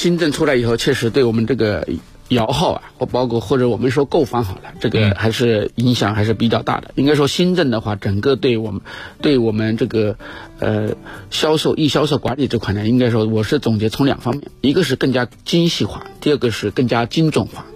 [0.00, 1.86] 新政出来以后，确实对我们这个
[2.28, 6.92] 摇号啊，或包括或者我们说购房好了，这个还是影响还是比较大的。
[6.94, 8.80] 应该说新政的话，整个对我们
[9.20, 10.16] 对我们这个
[10.58, 10.94] 呃
[11.30, 17.66] 销售易销售管理这块呢，应该说我是总结从两方面，一个是更加精细化，第二个是更加精准化。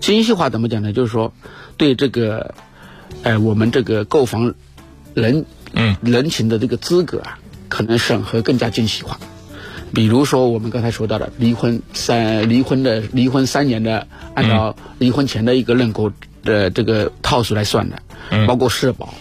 [0.00, 0.94] 精细化怎么讲呢？
[0.94, 1.34] 就是说
[1.76, 2.54] 对这个
[3.24, 4.54] 呃我们这个购房
[5.12, 5.44] 人
[5.74, 7.38] 嗯人群的这个资格啊，
[7.68, 9.20] 可能审核更加精细化。
[9.94, 18.46] 比如说我们刚才说到的离婚三离婚的离婚三年的，按照离婚前的一个认购的这个套数来算的，嗯。
[18.46, 19.14] 包括社保，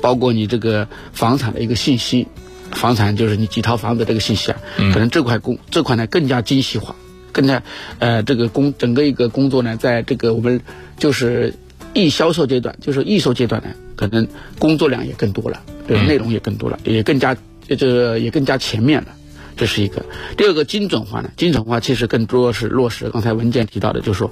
[0.00, 2.26] 包括你这个房产的一个信息，
[2.72, 6.94] 房产就是你几套房子这个信息啊，可能这块工这块呢更加精细化，
[7.32, 7.62] 更加
[7.98, 10.60] 呃这个工整个一个工作呢，在这个我们
[10.98, 11.54] 就是
[11.92, 14.26] 易销售阶段，就是易售阶段呢，可能
[14.58, 17.36] 工作量也更多了，这个内容也更多了，也更加
[17.68, 19.08] 这个也更加全面了。
[19.56, 20.04] 这是一个。
[20.36, 24.30] 第二个精准化呢，精准化其实更多是落实刚才文件提到的，就是说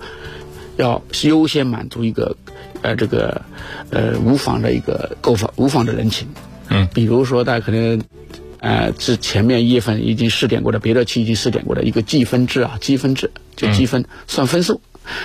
[0.76, 2.36] 要优先满足一个
[2.82, 3.42] 呃这个
[3.90, 6.28] 呃无房的一个购房无房的人群。
[6.68, 8.00] 嗯，比如说大家可能。
[8.64, 14.80] 呃，是前面一月份已经试点过的，别的区已经试点过的一个计分制啊，积分制就积分、算分数，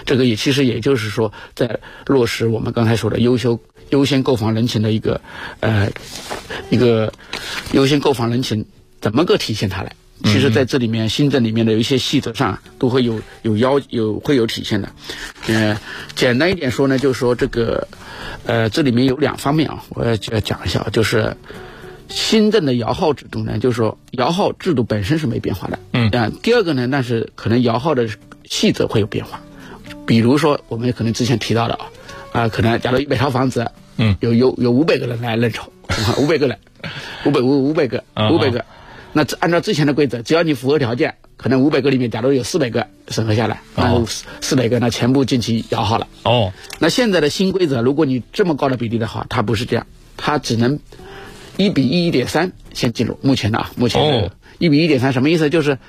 [0.08, 3.60] 这个也其实也就是说在落实我们刚才说的优秀
[3.92, 5.22] 优先购房人群的一个
[5.60, 5.92] 呃
[6.72, 7.14] 一个
[7.74, 8.66] 优先购房人群
[9.02, 9.96] 怎么个体现它来？
[10.24, 14.90] 其实在这里面新政里面的有一些细则上都会有有要有会有体现的。
[15.48, 15.80] 呃，
[16.16, 17.88] 简单一点说呢，就是说这个
[18.46, 21.36] 呃这里面有两方面啊，我要要讲一下啊，就是。
[22.10, 28.08] 新政的摇号制度呢，就是说摇号制度本身是没变化的，嗯啊，第二个呢，但是可能摇号的
[28.46, 29.42] 细则会有变化，
[30.06, 31.92] 比如说我们可能之前提到的啊，
[32.32, 35.70] 啊，可能假如一百套房子，嗯，有有有五百个人来认筹，
[36.18, 36.58] 五百个人，
[37.26, 38.64] 五百五五百个啊五百个，
[39.18, 46.08] 那按照之前的规则，只要你符合条件，可能五百个里面，假如有四百个审核下来，那四四百个那全部进去摇号了。
[46.22, 50.80] 哦，那现在的新规则，如果你这么高的比例的话，它不是这样，它只能
[51.56, 53.18] 一比一点三先进入。
[53.24, 55.50] 目前的啊，目前哦的一比一点三什么意思？
[55.50, 55.80] 就是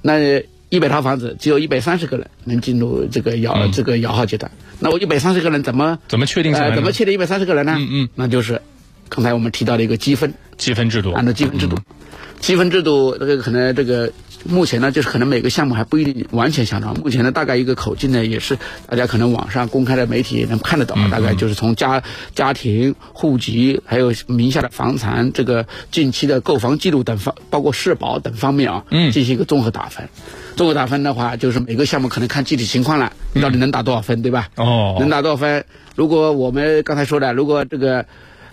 [0.00, 4.50] 那一百套房子只有一百三十个人能进入这个摇、这个摇号阶段。
[4.78, 6.76] 那我一百三十个人怎么怎么确定下来呃？
[6.76, 7.74] 怎么确定一百三十个人呢？
[7.76, 8.62] 嗯嗯，那就是
[9.10, 11.12] 刚才我们提到的一个积分，积分制度？
[11.12, 11.76] 按照积分制度，
[12.40, 14.10] 积分制度这个可能这个
[14.44, 16.94] 目前呢，就是可能每个项目还不一定完全相同。
[16.94, 18.56] 目前呢，大概一个口径呢，也是
[18.86, 22.02] 大家可能网上公开的媒体也能看得到，大概就是从家
[22.34, 30.08] 家庭、户籍，还有名下的房产、这个近期的购房记录等方，包括社保等方面啊，嗯进行一个综合打分。
[30.56, 34.48] 综合打分的话，就是每个项目可能看具体情况了，你到底能打多少分，对吧？
[34.56, 35.66] 哦，能打多少分？
[35.94, 38.06] 如果我们刚才说的，如果这个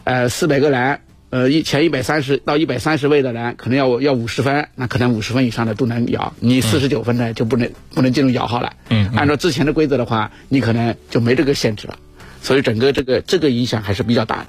[0.04, 1.00] 呃四百个人，
[1.30, 8.74] 呃一前一百三十到一百三十位的人，可能要要五十分，那可能五十分以上的都能摇，你四十九分的就不能、不能进入摇号了。
[8.90, 11.98] 嗯嗯按照之前的规则的话，你可能就没这个限制了，
[12.42, 14.46] 所以整个这个这个影响还是比较大的。